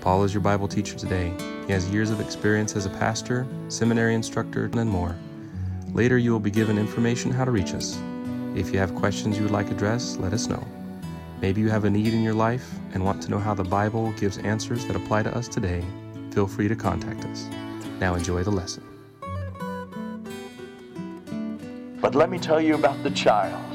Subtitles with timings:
[0.00, 1.32] Paul is your Bible teacher today.
[1.66, 5.16] He has years of experience as a pastor, seminary instructor, and more.
[5.92, 7.98] Later, you will be given information how to reach us.
[8.54, 10.64] If you have questions you would like addressed, let us know.
[11.40, 14.12] Maybe you have a need in your life and want to know how the Bible
[14.12, 15.84] gives answers that apply to us today.
[16.30, 17.48] Feel free to contact us.
[17.98, 18.84] Now, enjoy the lesson.
[22.00, 23.67] But let me tell you about the child.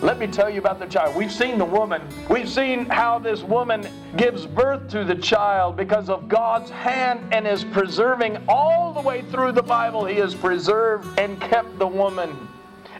[0.00, 1.16] Let me tell you about the child.
[1.16, 2.02] We've seen the woman.
[2.30, 7.48] We've seen how this woman gives birth to the child because of God's hand and
[7.48, 10.04] is preserving all the way through the Bible.
[10.04, 12.48] He has preserved and kept the woman.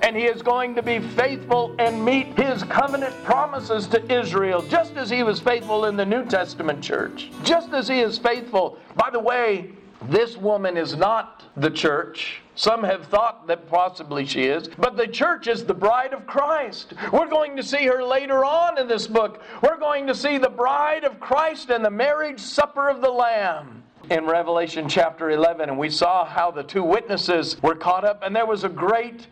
[0.03, 4.97] And he is going to be faithful and meet his covenant promises to Israel, just
[4.97, 7.31] as he was faithful in the New Testament church.
[7.45, 8.77] Just as he is faithful.
[8.97, 9.71] By the way,
[10.09, 12.43] this woman is not the church.
[12.59, 16.93] Some have thought that possibly she is, but the church is the bride of Christ.
[17.13, 19.45] We're going to see her later on in this book.
[19.63, 23.85] We're going to see the bride of Christ and the marriage supper of the Lamb
[24.11, 25.69] in Revelation chapter 11.
[25.69, 29.29] And we saw how the two witnesses were caught up, and there was a great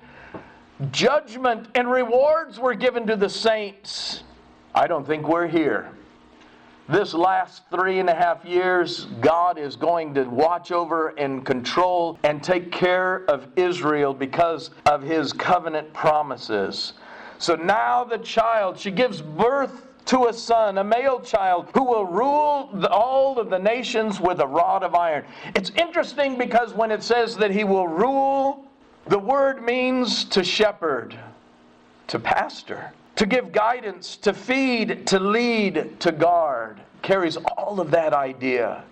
[0.92, 4.22] judgment, and rewards were given to the saints.
[4.72, 5.90] I don't think we're here
[6.88, 12.18] this last three and a half years, God is going to watch over and control
[12.22, 16.92] and take care of Israel because of his covenant promises.
[17.38, 22.04] So now the child, she gives birth to a son, a male child, who will
[22.04, 25.24] rule the, all of the nations with a rod of iron.
[25.56, 28.64] It's interesting because when it says that he will rule,
[29.08, 31.18] the word means to shepherd,
[32.06, 36.80] to pastor to give guidance, to feed, to lead, to guard.
[37.02, 38.84] Carries all of that idea.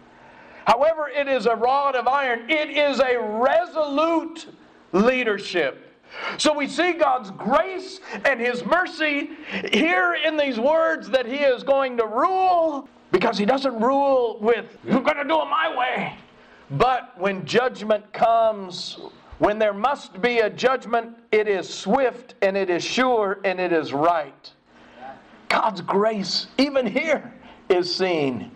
[0.66, 4.46] However, it is a rod of iron, it is a resolute
[4.92, 5.92] leadership.
[6.38, 9.30] So we see God's grace and His mercy
[9.72, 14.78] here in these words that He is going to rule because He doesn't rule with,
[14.84, 16.16] you're going to do it my way.
[16.70, 18.98] But when judgment comes,
[19.44, 23.74] when there must be a judgment, it is swift and it is sure and it
[23.74, 24.50] is right.
[25.50, 27.30] God's grace, even here,
[27.68, 28.50] is seen.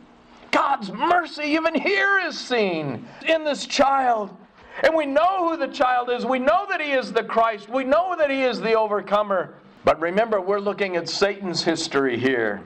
[0.50, 4.34] God's mercy, even here, is seen in this child.
[4.82, 6.24] And we know who the child is.
[6.24, 7.68] We know that he is the Christ.
[7.68, 9.54] We know that he is the overcomer.
[9.84, 12.62] But remember, we're looking at Satan's history here.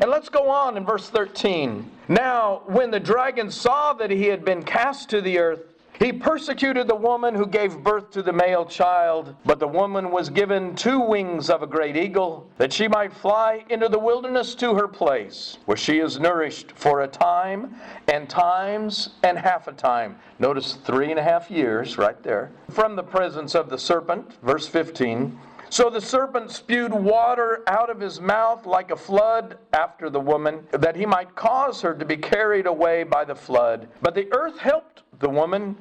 [0.00, 1.90] And let's go on in verse 13.
[2.06, 5.62] Now, when the dragon saw that he had been cast to the earth,
[6.00, 10.30] he persecuted the woman who gave birth to the male child, but the woman was
[10.30, 14.74] given two wings of a great eagle, that she might fly into the wilderness to
[14.74, 17.74] her place, where she is nourished for a time,
[18.08, 20.16] and times, and half a time.
[20.38, 22.50] Notice three and a half years right there.
[22.70, 25.38] From the presence of the serpent, verse 15.
[25.68, 30.66] So the serpent spewed water out of his mouth like a flood after the woman,
[30.70, 33.86] that he might cause her to be carried away by the flood.
[34.00, 35.76] But the earth helped the woman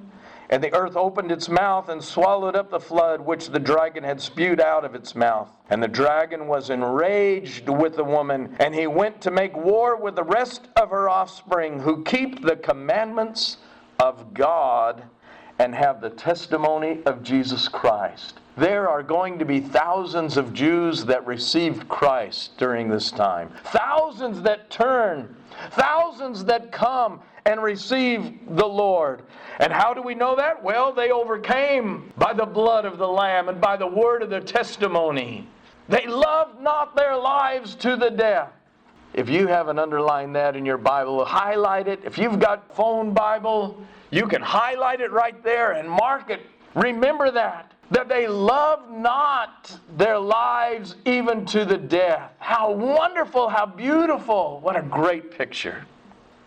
[0.49, 4.19] and the earth opened its mouth and swallowed up the flood which the dragon had
[4.19, 5.49] spewed out of its mouth.
[5.69, 10.15] And the dragon was enraged with the woman, and he went to make war with
[10.15, 13.57] the rest of her offspring who keep the commandments
[13.99, 15.03] of God
[15.59, 18.39] and have the testimony of Jesus Christ.
[18.57, 24.41] There are going to be thousands of Jews that received Christ during this time, thousands
[24.41, 25.35] that turn,
[25.71, 29.23] thousands that come and receive the Lord.
[29.59, 30.63] And how do we know that?
[30.63, 34.41] Well, they overcame by the blood of the Lamb and by the word of their
[34.41, 35.47] testimony.
[35.87, 38.51] They loved not their lives to the death.
[39.13, 42.01] If you haven't underlined that in your Bible, highlight it.
[42.05, 46.41] If you've got phone Bible, you can highlight it right there and mark it.
[46.75, 52.31] Remember that that they loved not their lives even to the death.
[52.39, 54.59] How wonderful, how beautiful.
[54.61, 55.85] What a great picture.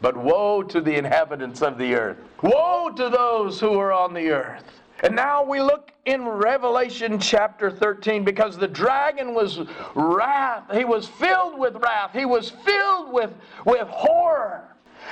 [0.02, 2.19] But woe to the inhabitants of the earth.
[2.43, 4.64] Woe to those who are on the earth.
[5.04, 9.60] And now we look in Revelation chapter 13 because the dragon was
[9.94, 10.64] wrath.
[10.72, 12.12] He was filled with wrath.
[12.12, 13.32] He was filled with,
[13.64, 14.64] with horror.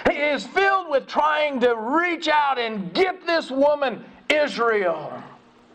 [0.08, 5.22] He is filled with trying to reach out and get this woman, Israel.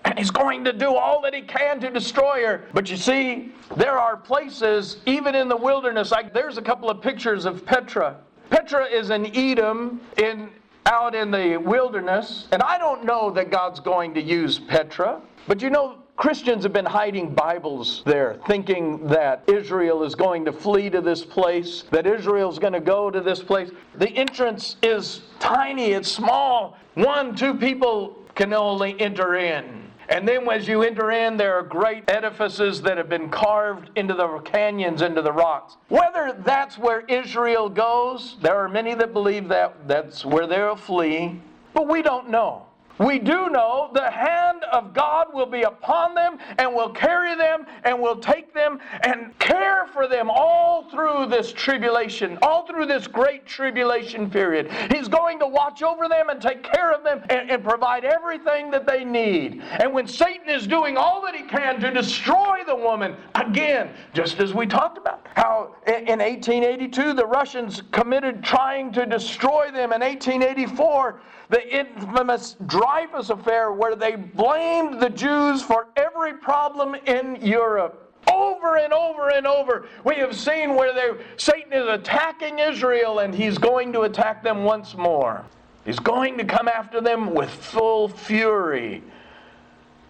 [0.04, 2.66] And he's going to do all that he can to destroy her.
[2.74, 7.02] But you see, there are places, even in the wilderness, like there's a couple of
[7.02, 8.18] pictures of Petra.
[8.50, 10.50] Petra is in Edom in
[10.86, 12.48] out in the wilderness.
[12.52, 16.72] And I don't know that God's going to use Petra, but you know, Christians have
[16.72, 22.08] been hiding Bibles there, thinking that Israel is going to flee to this place, that
[22.08, 23.70] Israel is going to go to this place.
[23.96, 26.78] The entrance is tiny, it's small.
[26.94, 29.85] One, two people can only enter in.
[30.10, 34.14] And then as you enter in, there are great edifices that have been carved into
[34.14, 35.78] the canyons, into the rocks.
[35.90, 41.42] Whether that's where Israel goes, there are many that believe that that's where they'll flee,
[41.74, 42.65] but we don't know.
[42.98, 47.66] We do know the hand of God will be upon them and will carry them
[47.84, 53.08] and will take them and care for them all through this tribulation, all through this
[53.08, 54.72] great tribulation period.
[54.92, 58.72] He's going to watch over them and take care of them and, and provide everything
[58.72, 59.62] that they need.
[59.62, 64.40] And when Satan is doing all that he can to destroy the woman, again, just
[64.40, 70.02] as we talked about, how in 1882 the Russians committed trying to destroy them, in
[70.02, 72.56] 1884, the infamous
[72.86, 78.14] Dreyfus affair, where they blamed the Jews for every problem in Europe.
[78.32, 83.34] Over and over and over, we have seen where they, Satan is attacking Israel and
[83.34, 85.46] he's going to attack them once more.
[85.86, 89.04] He's going to come after them with full fury.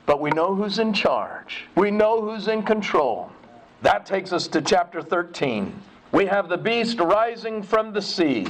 [0.05, 3.31] But we know who's in charge, we know who's in control.
[3.81, 5.73] That takes us to chapter 13.
[6.11, 8.47] We have the beast rising from the sea.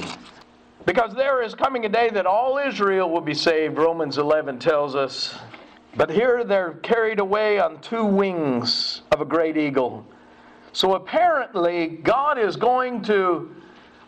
[0.86, 4.94] Because there is coming a day that all Israel will be saved, Romans 11 tells
[4.94, 5.36] us.
[5.96, 10.06] But here they're carried away on two wings of a great eagle.
[10.72, 13.50] So apparently, God is going to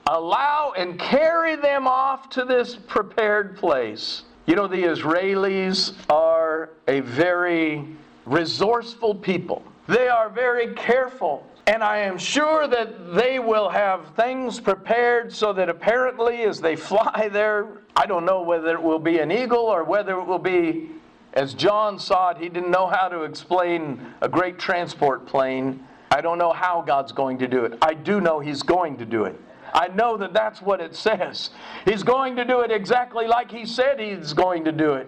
[0.07, 4.23] allow and carry them off to this prepared place.
[4.47, 7.87] You know, the Israelis are a very
[8.25, 14.59] resourceful people, they are very careful and I am sure that they will have things
[14.59, 19.19] prepared so that apparently, as they fly there, I don't know whether it will be
[19.19, 20.89] an eagle or whether it will be,
[21.35, 25.87] as John saw it, he didn't know how to explain a great transport plane.
[26.11, 27.77] I don't know how God's going to do it.
[27.83, 29.39] I do know He's going to do it.
[29.75, 31.51] I know that that's what it says.
[31.85, 35.07] He's going to do it exactly like He said He's going to do it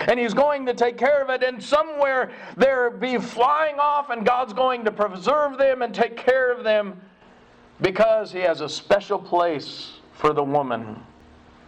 [0.00, 1.42] and He's going to take care of it.
[1.42, 6.52] And somewhere they'll be flying off, and God's going to preserve them and take care
[6.52, 7.00] of them
[7.80, 11.02] because He has a special place for the woman.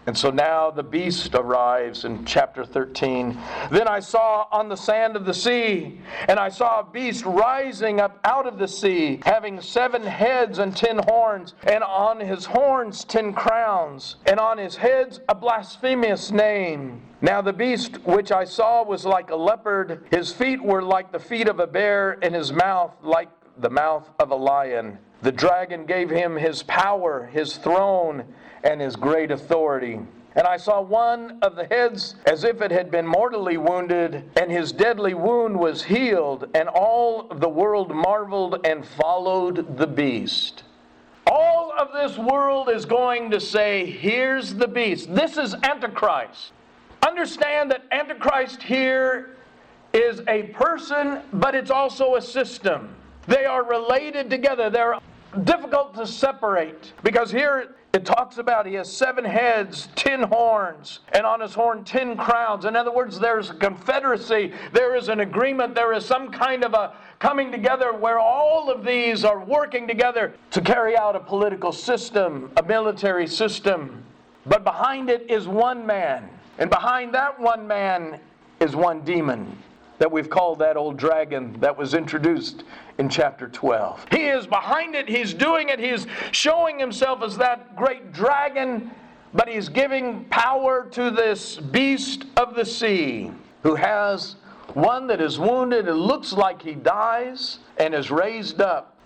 [0.07, 3.39] And so now the beast arrives in chapter 13.
[3.71, 8.01] Then I saw on the sand of the sea, and I saw a beast rising
[8.01, 13.05] up out of the sea, having seven heads and ten horns, and on his horns
[13.05, 17.03] ten crowns, and on his heads a blasphemous name.
[17.23, 21.21] Now the beast which I saw was like a leopard, his feet were like the
[21.21, 23.29] feet of a bear, and his mouth like
[23.59, 24.99] the mouth of a lion.
[25.23, 28.25] The dragon gave him his power, his throne,
[28.65, 30.01] and his great authority.
[30.35, 34.51] And I saw one of the heads as if it had been mortally wounded, and
[34.51, 40.65] his deadly wound was healed, and all the world marveled and followed the beast.
[41.29, 45.15] All of this world is going to say, Here's the beast.
[45.15, 46.53] This is Antichrist.
[47.07, 49.37] Understand that Antichrist here
[49.93, 52.95] is a person, but it's also a system.
[53.27, 54.71] They are related together.
[54.71, 54.99] They're
[55.45, 61.27] difficult to separate because here it talks about he has seven heads, ten horns, and
[61.27, 62.65] on his horn, ten crowns.
[62.65, 66.73] In other words, there's a confederacy, there is an agreement, there is some kind of
[66.73, 71.73] a coming together where all of these are working together to carry out a political
[71.73, 74.03] system, a military system.
[74.47, 76.29] But behind it is one man,
[76.59, 78.21] and behind that one man
[78.61, 79.57] is one demon
[79.99, 82.65] that we've called that old dragon that was introduced
[82.99, 84.07] in chapter 12.
[84.11, 88.91] He is behind it, he's doing it, he's showing himself as that great dragon,
[89.33, 93.31] but he's giving power to this beast of the sea
[93.63, 94.37] who has
[94.75, 98.97] one that is wounded and looks like he dies and is raised up.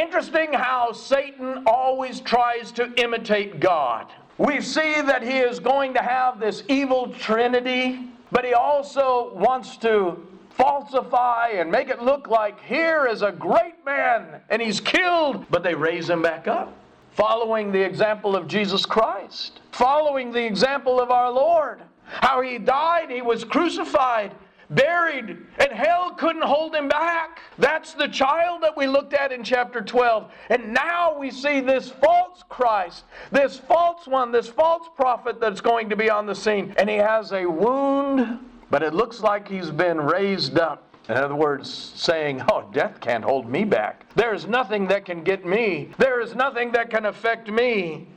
[0.00, 4.06] Interesting how Satan always tries to imitate God.
[4.38, 9.76] We see that he is going to have this evil trinity, but he also wants
[9.78, 15.46] to falsify and make it look like here is a great man and he's killed,
[15.50, 16.76] but they raise him back up.
[17.14, 23.10] Following the example of Jesus Christ, following the example of our Lord, how he died,
[23.10, 24.34] he was crucified,
[24.74, 27.40] buried, and hell couldn't hold him back.
[27.58, 30.32] That's the child that we looked at in chapter 12.
[30.50, 35.90] And now we see this false Christ, this false one, this false prophet that's going
[35.90, 36.74] to be on the scene.
[36.78, 38.40] And he has a wound
[38.72, 40.82] but it looks like he's been raised up.
[41.10, 44.06] In other words, saying, Oh, death can't hold me back.
[44.14, 45.90] There is nothing that can get me.
[45.98, 48.08] There is nothing that can affect me.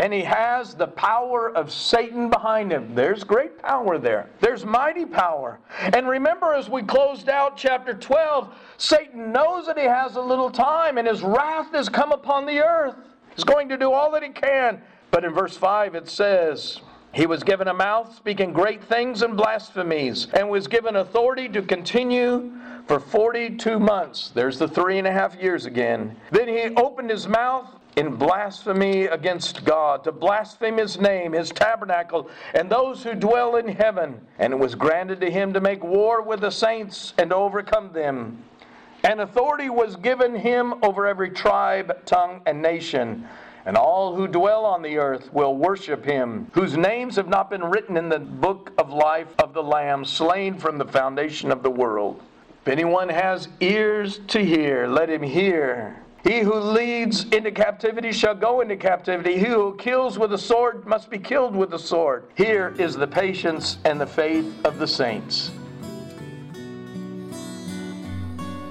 [0.00, 2.94] And he has the power of Satan behind him.
[2.94, 4.30] There's great power there.
[4.40, 5.60] There's mighty power.
[5.92, 10.50] And remember, as we closed out chapter 12, Satan knows that he has a little
[10.50, 12.96] time and his wrath has come upon the earth.
[13.36, 14.80] He's going to do all that he can.
[15.10, 16.80] But in verse 5, it says,
[17.12, 21.60] he was given a mouth speaking great things and blasphemies, and was given authority to
[21.60, 22.52] continue
[22.86, 24.30] for 42 months.
[24.30, 26.16] There's the three and a half years again.
[26.30, 32.30] Then he opened his mouth in blasphemy against God, to blaspheme his name, his tabernacle,
[32.54, 34.20] and those who dwell in heaven.
[34.38, 38.42] And it was granted to him to make war with the saints and overcome them.
[39.02, 43.26] And authority was given him over every tribe, tongue, and nation
[43.66, 47.64] and all who dwell on the earth will worship him, whose names have not been
[47.64, 51.70] written in the book of life of the Lamb, slain from the foundation of the
[51.70, 52.20] world.
[52.62, 56.02] If anyone has ears to hear, let him hear.
[56.22, 59.38] He who leads into captivity shall go into captivity.
[59.38, 62.24] He who kills with a sword must be killed with a sword.
[62.34, 65.50] Here is the patience and the faith of the saints.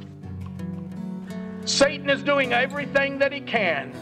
[1.65, 3.93] Satan is doing everything that he can.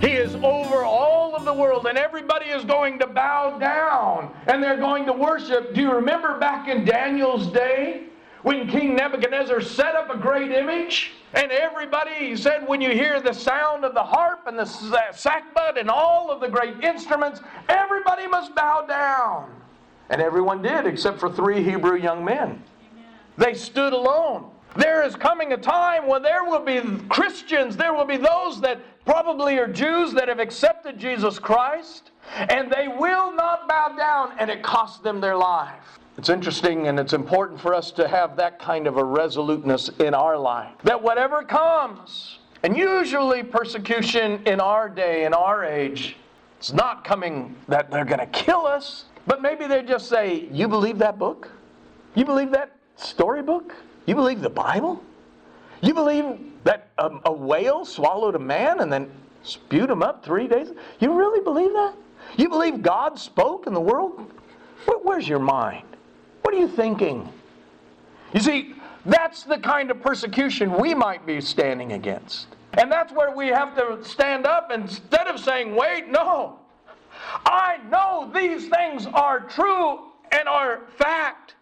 [0.00, 4.62] He is over all of the world, and everybody is going to bow down and
[4.62, 5.74] they're going to worship.
[5.74, 8.04] Do you remember back in Daniel's day
[8.44, 11.12] when King Nebuchadnezzar set up a great image?
[11.32, 15.90] And everybody, said, when you hear the sound of the harp and the sackbut and
[15.90, 19.50] all of the great instruments, everybody must bow down.
[20.10, 22.62] And everyone did, except for three Hebrew young men.
[23.38, 24.50] They stood alone.
[24.76, 28.80] There is coming a time when there will be Christians, there will be those that
[29.06, 34.50] probably are Jews that have accepted Jesus Christ, and they will not bow down, and
[34.50, 35.98] it costs them their life.
[36.16, 40.14] It's interesting and it's important for us to have that kind of a resoluteness in
[40.14, 40.72] our life.
[40.84, 46.16] That whatever comes, and usually persecution in our day, in our age,
[46.58, 50.68] it's not coming that they're going to kill us, but maybe they just say, You
[50.68, 51.50] believe that book?
[52.14, 53.74] You believe that storybook?
[54.06, 55.02] You believe the Bible?
[55.82, 59.10] You believe that a, a whale swallowed a man and then
[59.42, 60.70] spewed him up three days?
[61.00, 61.94] You really believe that?
[62.36, 64.32] You believe God spoke in the world?
[65.02, 65.93] Where's your mind?
[66.54, 67.28] What are you thinking?
[68.32, 72.46] You see, that's the kind of persecution we might be standing against.
[72.74, 76.60] And that's where we have to stand up instead of saying, wait, no.
[77.44, 81.56] I know these things are true and are fact.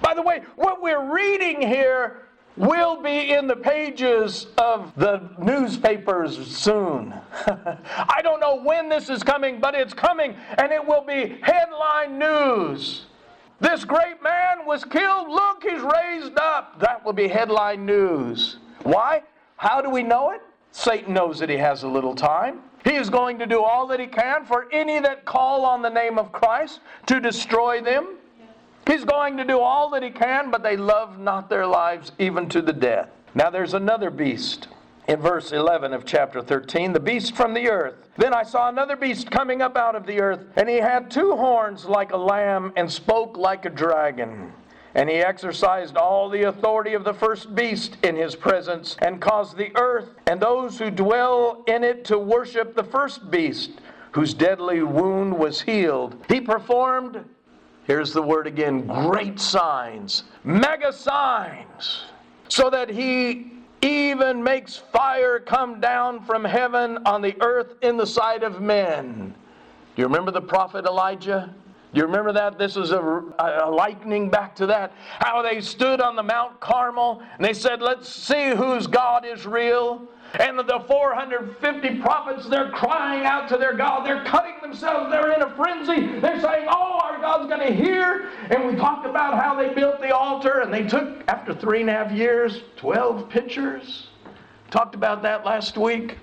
[0.00, 6.56] By the way, what we're reading here will be in the pages of the newspapers
[6.56, 7.12] soon.
[7.48, 12.16] I don't know when this is coming, but it's coming, and it will be headline
[12.16, 13.06] news.
[13.60, 15.28] This great man was killed.
[15.28, 16.78] Look, he's raised up.
[16.80, 18.58] That will be headline news.
[18.82, 19.22] Why?
[19.56, 20.42] How do we know it?
[20.72, 22.60] Satan knows that he has a little time.
[22.84, 25.88] He is going to do all that he can for any that call on the
[25.88, 28.18] name of Christ to destroy them.
[28.86, 32.48] He's going to do all that he can, but they love not their lives even
[32.50, 33.08] to the death.
[33.34, 34.68] Now there's another beast.
[35.08, 37.94] In verse 11 of chapter 13, the beast from the earth.
[38.16, 41.36] Then I saw another beast coming up out of the earth, and he had two
[41.36, 44.52] horns like a lamb and spoke like a dragon.
[44.96, 49.56] And he exercised all the authority of the first beast in his presence, and caused
[49.56, 53.70] the earth and those who dwell in it to worship the first beast,
[54.10, 56.16] whose deadly wound was healed.
[56.28, 57.24] He performed
[57.84, 62.06] here's the word again great signs, mega signs,
[62.48, 63.55] so that he
[63.86, 69.34] even makes fire come down from heaven on the earth in the sight of men.
[69.94, 71.54] Do you remember the prophet Elijah?
[71.94, 72.58] Do you remember that?
[72.58, 74.92] This is a, a lightning back to that.
[75.18, 79.46] How they stood on the Mount Carmel and they said, Let's see whose God is
[79.46, 80.06] real.
[80.38, 84.04] And the 450 prophets, they're crying out to their God.
[84.04, 85.10] They're cutting themselves.
[85.10, 86.20] They're in a frenzy.
[86.20, 88.28] They're saying, Oh, our God's going to hear.
[88.50, 91.88] And we talked about how they built the altar and they took, after three and
[91.88, 94.08] a half years, 12 pitchers.
[94.70, 96.18] Talked about that last week.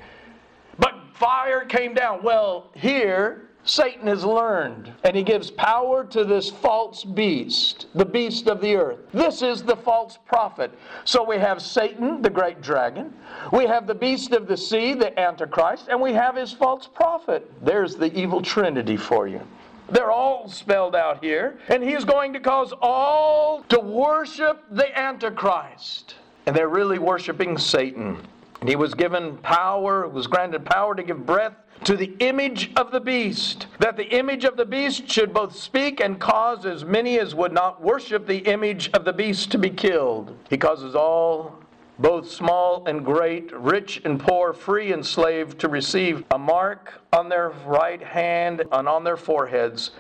[0.77, 2.21] But fire came down.
[2.23, 8.47] Well, here, Satan has learned, and he gives power to this false beast, the beast
[8.47, 8.99] of the earth.
[9.13, 10.71] This is the false prophet.
[11.05, 13.13] So we have Satan, the great dragon,
[13.53, 17.49] we have the beast of the sea, the Antichrist, and we have his false prophet.
[17.63, 19.41] There's the evil trinity for you.
[19.89, 26.15] They're all spelled out here, and he's going to cause all to worship the Antichrist.
[26.45, 28.17] And they're really worshiping Satan.
[28.63, 31.51] And he was given power, was granted power to give breath
[31.83, 35.99] to the image of the beast, that the image of the beast should both speak
[35.99, 39.69] and cause as many as would not worship the image of the beast to be
[39.69, 40.37] killed.
[40.49, 41.59] He causes all,
[41.99, 47.27] both small and great, rich and poor, free and slave, to receive a mark on
[47.27, 49.91] their right hand and on their foreheads,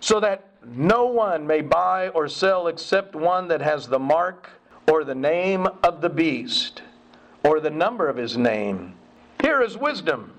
[0.00, 4.48] so that no one may buy or sell except one that has the mark
[4.90, 6.80] or the name of the beast
[7.48, 8.92] or the number of his name.
[9.40, 10.34] Here is wisdom.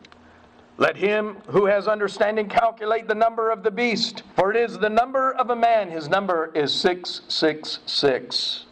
[0.77, 4.91] Let him who has understanding calculate the number of the beast, for it is the
[4.91, 5.89] number of a man.
[5.89, 8.65] His number is 666.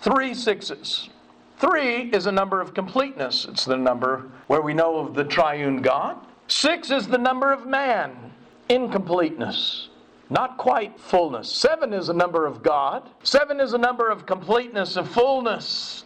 [0.00, 1.10] Three sixes.
[1.58, 3.46] Three is a number of completeness.
[3.48, 6.18] It's the number where we know of the triune God.
[6.48, 8.32] Six is the number of man,
[8.68, 9.90] incompleteness,
[10.28, 11.50] not quite fullness.
[11.50, 13.08] Seven is a number of God.
[13.22, 16.02] Seven is a number of completeness, of fullness.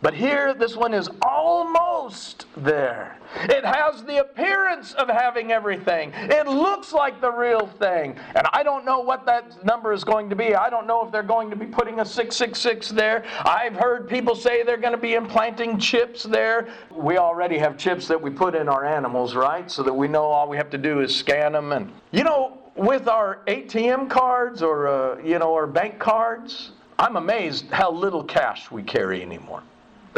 [0.00, 3.18] But here, this one is almost there.
[3.44, 6.12] It has the appearance of having everything.
[6.14, 8.16] It looks like the real thing.
[8.36, 10.54] And I don't know what that number is going to be.
[10.54, 13.24] I don't know if they're going to be putting a 666 there.
[13.40, 16.68] I've heard people say they're going to be implanting chips there.
[16.92, 19.68] We already have chips that we put in our animals, right?
[19.68, 21.72] So that we know all we have to do is scan them.
[21.72, 27.16] And, you know, with our ATM cards or, uh, you know, our bank cards, I'm
[27.16, 29.64] amazed how little cash we carry anymore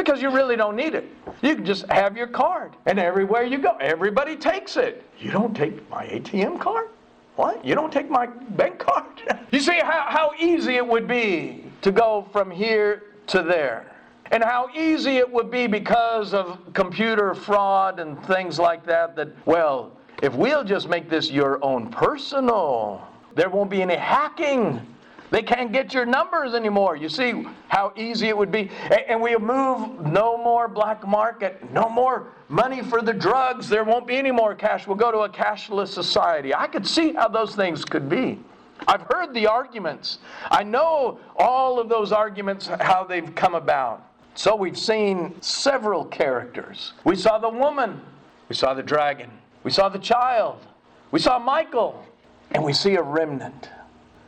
[0.01, 1.05] because you really don't need it.
[1.43, 5.05] You can just have your card, and everywhere you go, everybody takes it.
[5.19, 6.89] You don't take my ATM card?
[7.37, 7.65] What?
[7.65, 9.05] You don't take my bank card?
[9.51, 13.87] you see how, how easy it would be to go from here to there.
[14.33, 19.17] And how easy it would be because of computer fraud and things like that.
[19.17, 19.93] That, well,
[20.23, 24.87] if we'll just make this your own personal, there won't be any hacking.
[25.31, 26.97] They can't get your numbers anymore.
[26.97, 28.71] You see how easy it would be.
[29.09, 33.69] And we move no more black market, no more money for the drugs.
[33.69, 34.87] There won't be any more cash.
[34.87, 36.55] We'll go to a cashless society.
[36.55, 38.41] I could see how those things could be.
[38.89, 40.19] I've heard the arguments.
[40.51, 44.07] I know all of those arguments, how they've come about.
[44.35, 46.95] So we've seen several characters.
[47.05, 48.01] We saw the woman,
[48.49, 49.31] we saw the dragon,
[49.65, 50.67] we saw the child,
[51.11, 52.05] we saw Michael,
[52.53, 53.69] and we see a remnant.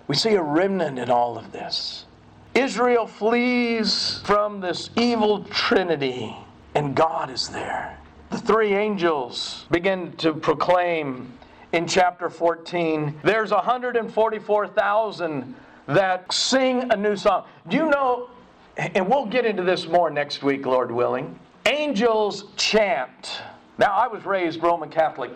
[0.08, 2.06] We see a remnant in all of this.
[2.54, 6.36] Israel flees from this evil trinity,
[6.74, 7.98] and God is there.
[8.30, 11.32] The three angels begin to proclaim
[11.72, 15.54] in chapter 14 there's 144,000
[15.86, 17.44] that sing a new song.
[17.68, 18.30] Do you know,
[18.76, 23.42] and we'll get into this more next week, Lord willing, angels chant.
[23.78, 25.30] Now, I was raised Roman Catholic,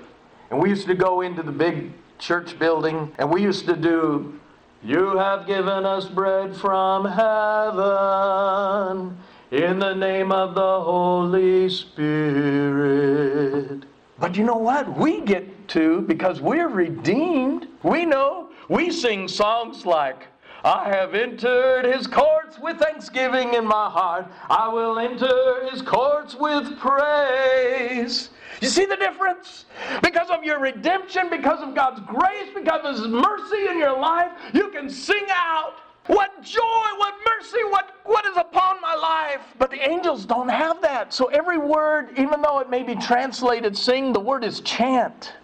[0.50, 4.38] and we used to go into the big church building, and we used to do
[4.82, 7.86] you have given us bread from heaven
[9.50, 13.26] in the name of the Holy Spirit.
[14.18, 14.96] But you know what?
[14.96, 20.26] We get to, because we're redeemed, we know, we sing songs like,
[20.64, 24.26] I have entered his courts with thanksgiving in my heart.
[24.50, 28.30] I will enter his courts with praise.
[28.60, 29.66] You see the difference?
[30.02, 34.32] Because of your redemption, because of God's grace, because of His mercy in your life,
[34.52, 35.74] you can sing out,
[36.06, 39.40] What joy, what mercy, what, what is upon my life.
[39.58, 41.12] But the angels don't have that.
[41.12, 45.34] So every word, even though it may be translated sing, the word is chant.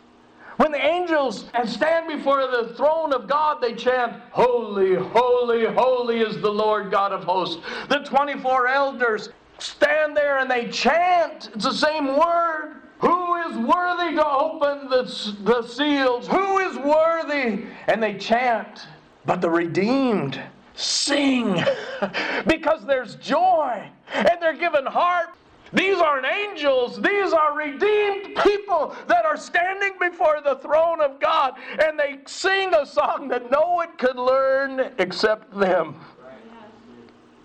[0.58, 6.40] When the angels stand before the throne of God, they chant, Holy, holy, holy is
[6.40, 7.60] the Lord God of hosts.
[7.88, 11.50] The 24 elders stand there and they chant.
[11.54, 12.81] It's the same word.
[13.02, 15.02] Who is worthy to open the,
[15.42, 16.28] the seals?
[16.28, 17.64] Who is worthy?
[17.88, 18.86] And they chant.
[19.26, 20.40] But the redeemed
[20.74, 21.62] sing
[22.46, 25.30] because there's joy and they're given heart.
[25.72, 31.54] These aren't angels, these are redeemed people that are standing before the throne of God
[31.80, 35.96] and they sing a song that no one could learn except them.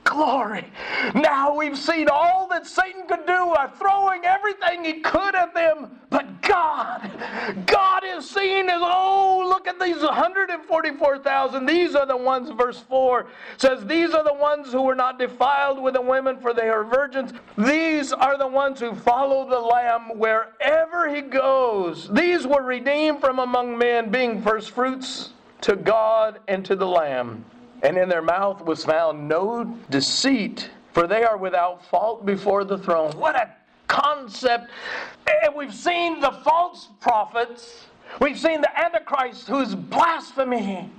[0.07, 0.65] Glory.
[1.13, 5.99] Now we've seen all that Satan could do by throwing everything he could at them.
[6.09, 7.11] But God,
[7.65, 11.65] God is seen as, oh, look at these 144,000.
[11.65, 15.81] These are the ones, verse 4 says, These are the ones who were not defiled
[15.81, 17.33] with the women, for they are virgins.
[17.57, 22.09] These are the ones who follow the Lamb wherever he goes.
[22.09, 27.43] These were redeemed from among men, being first fruits to God and to the Lamb
[27.83, 32.77] and in their mouth was found no deceit, for they are without fault before the
[32.77, 33.11] throne.
[33.11, 33.49] What a
[33.87, 34.69] concept!
[35.43, 37.85] And we've seen the false prophets,
[38.19, 40.89] we've seen the Antichrist who's blasphemy.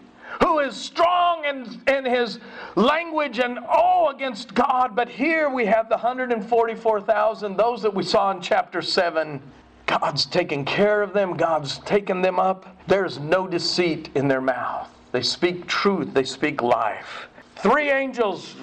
[0.43, 2.39] Who is strong in, in his
[2.77, 8.31] language and oh against God, but here we have the 144,000, those that we saw
[8.31, 9.41] in chapter 7.
[9.87, 12.77] God's taken care of them, God's taken them up.
[12.87, 14.91] There's no deceit in their mouth.
[15.13, 17.29] They speak truth, they speak life.
[17.57, 18.57] Three angels,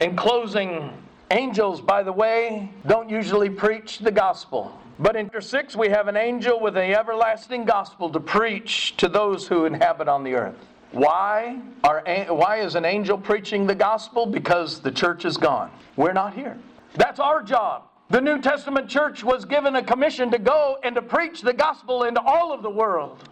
[0.00, 0.92] in closing,
[1.30, 4.78] angels, by the way, don't usually preach the gospel.
[4.98, 9.08] But in chapter 6, we have an angel with an everlasting gospel to preach to
[9.08, 10.56] those who inhabit on the earth.
[10.92, 14.26] Why, are, why is an angel preaching the gospel?
[14.26, 15.70] Because the church is gone.
[15.96, 16.58] We're not here.
[16.94, 17.84] That's our job.
[18.10, 22.04] The New Testament church was given a commission to go and to preach the gospel
[22.04, 23.22] into all of the world.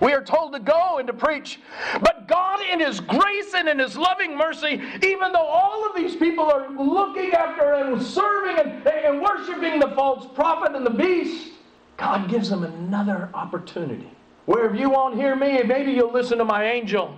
[0.00, 1.60] We are told to go and to preach.
[2.00, 6.16] But God, in His grace and in His loving mercy, even though all of these
[6.16, 11.52] people are looking after and serving and, and worshiping the false prophet and the beast,
[11.96, 14.10] God gives them another opportunity.
[14.46, 17.16] Where if you won't hear me, maybe you'll listen to my angel.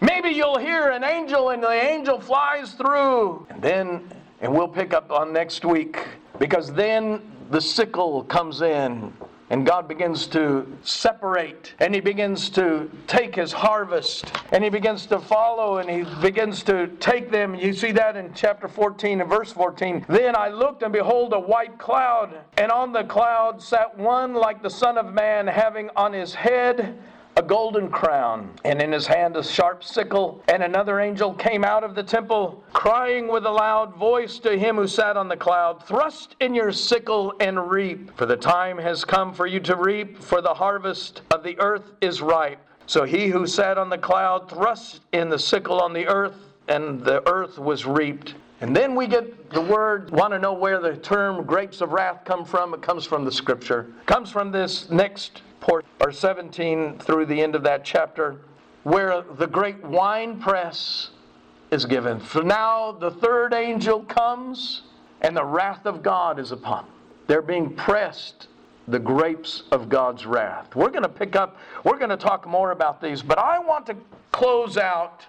[0.00, 3.46] Maybe you'll hear an angel and the angel flies through.
[3.48, 4.10] And then,
[4.40, 5.98] and we'll pick up on next week
[6.38, 9.12] because then the sickle comes in
[9.50, 15.06] and God begins to separate and He begins to take His harvest and He begins
[15.06, 17.54] to follow and He begins to take them.
[17.54, 20.06] You see that in chapter 14 and verse 14.
[20.08, 24.62] Then I looked and behold a white cloud, and on the cloud sat one like
[24.62, 26.96] the Son of Man, having on his head
[27.36, 30.42] a golden crown, and in his hand a sharp sickle.
[30.48, 34.76] And another angel came out of the temple, crying with a loud voice to him
[34.76, 39.04] who sat on the cloud Thrust in your sickle and reap, for the time has
[39.04, 42.60] come for you to reap, for the harvest of the earth is ripe.
[42.86, 46.36] So he who sat on the cloud thrust in the sickle on the earth,
[46.68, 48.34] and the earth was reaped.
[48.60, 52.24] And then we get the word, want to know where the term grapes of wrath
[52.24, 52.72] come from?
[52.72, 53.92] It comes from the scripture.
[54.00, 58.36] It comes from this next portion, or 17 through the end of that chapter,
[58.82, 61.08] where the great wine press
[61.70, 62.20] is given.
[62.20, 64.82] For now the third angel comes,
[65.22, 66.94] and the wrath of God is upon them.
[67.26, 68.48] They're being pressed
[68.86, 70.76] the grapes of God's wrath.
[70.76, 73.86] We're going to pick up, we're going to talk more about these, but I want
[73.86, 73.96] to
[74.32, 75.24] close out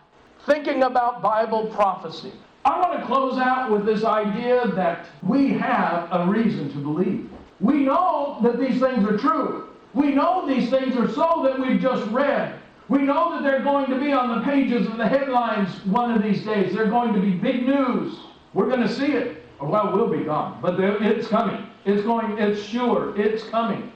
[0.45, 2.33] thinking about Bible prophecy.
[2.65, 7.29] I want to close out with this idea that we have a reason to believe.
[7.61, 9.69] We know that these things are true.
[9.95, 12.59] We know these things are so that we've just read.
[12.89, 16.21] We know that they're going to be on the pages of the headlines one of
[16.21, 16.75] these days.
[16.75, 18.19] They're going to be big news.
[18.53, 19.43] We're going to see it.
[19.59, 21.65] Oh, well, we'll be gone, but it's coming.
[21.85, 23.91] It's going, it's sure, it's coming.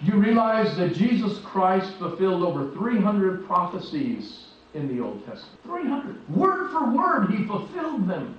[0.00, 5.62] You realize that Jesus Christ fulfilled over 300 prophecies in the Old Testament.
[5.64, 6.28] 300.
[6.34, 8.36] Word for word, he fulfilled them.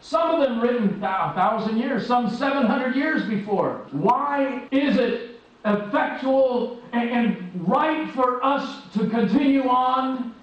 [0.00, 3.86] Some of them written a thousand years, some 700 years before.
[3.92, 5.31] Why is it
[5.64, 10.34] effectual and, right for us to continue on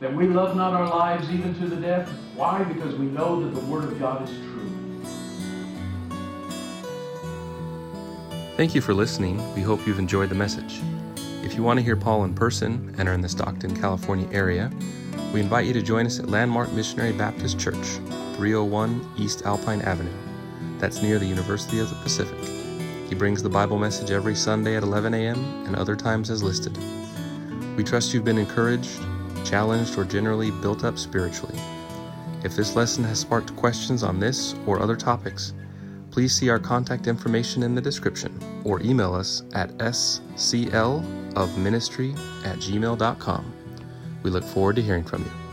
[0.00, 2.08] that we love not our lives even to the death?
[2.34, 2.62] Why?
[2.64, 4.72] Because we know that the Word of God is true.
[8.56, 9.36] Thank you for listening.
[9.54, 10.80] We hope you've enjoyed the message.
[11.42, 14.70] If you want to hear Paul in person and are in the Stockton, California area,
[15.32, 17.86] we invite you to join us at Landmark Missionary Baptist Church,
[18.36, 20.10] 301 East Alpine Avenue.
[20.78, 22.55] That's near the University of the Pacific.
[23.08, 25.38] He brings the Bible message every Sunday at 11 a.m.
[25.66, 26.76] and other times as listed.
[27.76, 29.00] We trust you've been encouraged,
[29.44, 31.58] challenged, or generally built up spiritually.
[32.42, 35.54] If this lesson has sparked questions on this or other topics,
[36.10, 43.52] please see our contact information in the description or email us at sclofministry at gmail.com.
[44.22, 45.45] We look forward to hearing from you.